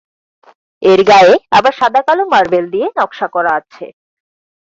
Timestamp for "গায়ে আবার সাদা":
1.09-2.01